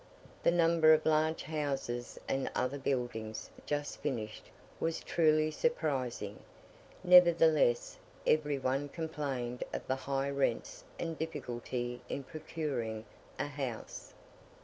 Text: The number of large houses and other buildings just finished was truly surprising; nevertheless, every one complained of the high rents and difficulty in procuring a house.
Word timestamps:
The 0.41 0.49
number 0.49 0.93
of 0.95 1.05
large 1.05 1.43
houses 1.43 2.19
and 2.27 2.49
other 2.55 2.79
buildings 2.79 3.51
just 3.67 4.01
finished 4.01 4.49
was 4.79 5.01
truly 5.03 5.51
surprising; 5.51 6.39
nevertheless, 7.03 7.99
every 8.25 8.57
one 8.57 8.89
complained 8.89 9.63
of 9.71 9.85
the 9.85 9.95
high 9.97 10.31
rents 10.31 10.85
and 10.97 11.19
difficulty 11.19 12.01
in 12.09 12.23
procuring 12.23 13.05
a 13.37 13.45
house. 13.45 14.15